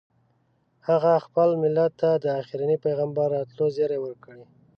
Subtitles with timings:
[0.87, 4.35] هغه خپل ملت ته د اخرني پیغمبر راتلو زیری ورکړ.